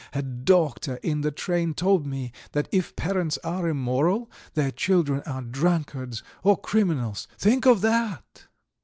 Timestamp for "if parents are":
2.71-3.67